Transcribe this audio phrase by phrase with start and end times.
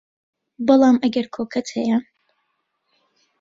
[0.67, 1.97] بەڵام ئەگەر کۆکەت هەیە